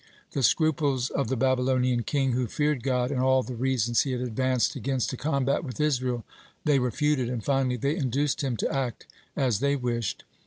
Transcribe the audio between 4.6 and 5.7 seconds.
against a combat